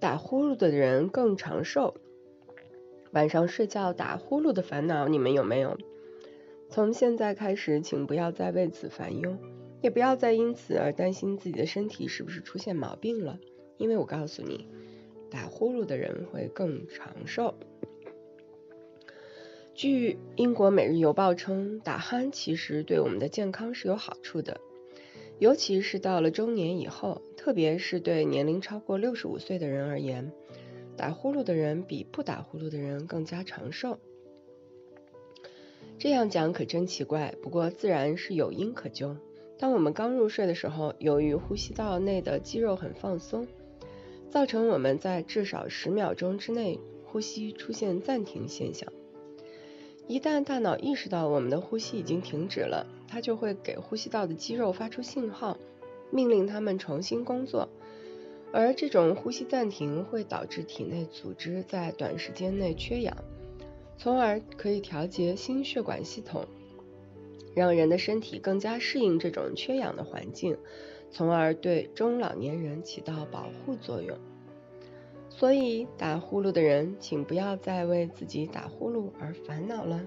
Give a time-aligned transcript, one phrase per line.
[0.00, 1.94] 打呼噜的人更长寿。
[3.10, 5.76] 晚上睡觉打呼噜的烦恼，你们有没有？
[6.68, 9.36] 从现在开始，请不要再为此烦忧，
[9.80, 13.40] 也不要再因此而担心自己的身体是不是出现毛病了。
[13.76, 14.68] 因为我告诉你，
[15.30, 17.54] 打呼噜的人会更长寿。
[19.74, 24.60] 据英国《每日邮报》称，打鼾其实对我们的健康是有好处的，
[25.38, 30.30] 尤其是到了中年以后，特别是对年龄超过六十五岁的人而言。
[30.98, 33.98] 打呼噜的人比不打呼噜的人更加长寿。
[35.98, 39.16] 这样讲可真奇怪，不过自然是有因可究。
[39.58, 43.48] 当我们刚入睡的时候，由于呼吸道内的肌肉很放松，
[44.28, 48.92] 造成我们在至少十秒钟之内呼吸出现暂停现象。
[50.06, 55.56] 一旦大脑意识到我们的呼吸已经停止了，它就会给呼吸道的肌肉发出信号，
[56.10, 57.68] 命令他们重新工作。
[58.50, 63.14] 而这种呼吸暂停会导致体内组织在短时间内缺氧，
[63.96, 66.46] 从而可以调节心血管系统，
[67.54, 70.56] 让人的身体更加适应这种缺氧的环境，
[71.10, 74.16] 从而对中老年人起到保护作用。
[75.28, 80.00] 所以，打呼噜的人，请不要再为自己打呼噜而烦恼了。